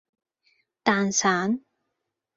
[0.83, 1.61] 蛋散